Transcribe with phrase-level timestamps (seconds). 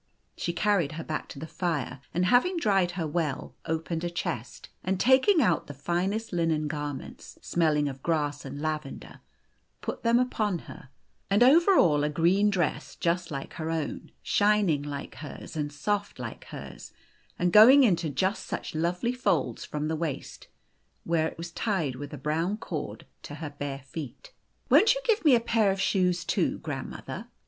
[0.35, 4.69] She carried her back to the fire, and, having dried her well, opened a chest,
[4.83, 9.19] and taking out the finest linen garments, smell ing of grass and lavender,
[9.79, 10.89] put them upon her,
[11.29, 16.17] and over all a green dress, just like her own, shining like hers, and soft
[16.17, 16.91] like hers,
[17.37, 20.47] and going into just such lovely folds from the waist,
[21.03, 24.33] where it was tied with a brown cord, to her bare feet.
[24.67, 27.27] "Won't you give me a pair of shoes too, grand mother